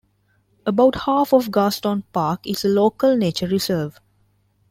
About 0.65 1.01
half 1.01 1.31
of 1.31 1.51
Garston 1.51 2.03
Park 2.11 2.47
is 2.47 2.65
a 2.65 2.67
Local 2.67 3.15
Nature 3.15 3.45
Reserve. 3.45 3.99